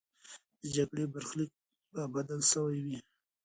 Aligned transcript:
د 0.61 0.63
جګړې 0.75 1.03
برخلیک 1.13 1.51
به 1.93 2.03
بدل 2.15 2.39
سوی 2.51 2.77
وي. 2.85 2.97